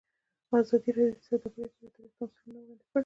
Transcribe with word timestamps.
ازادي 0.61 0.89
راډیو 0.95 1.15
د 1.17 1.21
سوداګري 1.27 1.69
په 1.73 1.81
اړه 1.83 1.89
تاریخي 1.93 2.15
تمثیلونه 2.19 2.59
وړاندې 2.63 2.85
کړي. 2.89 2.99